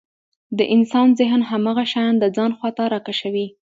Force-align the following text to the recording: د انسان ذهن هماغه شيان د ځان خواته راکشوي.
د 0.57 0.59
انسان 0.75 1.07
ذهن 1.19 1.41
هماغه 1.51 1.83
شيان 1.93 2.13
د 2.19 2.25
ځان 2.35 2.51
خواته 2.57 2.83
راکشوي. 2.93 3.47